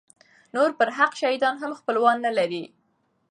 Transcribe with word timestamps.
نور 0.53 0.69
برحق 0.79 1.11
شهیدان 1.21 1.55
هم 1.61 1.71
خپلوان 1.79 2.17
نه 2.25 2.31
لري. 2.37 2.63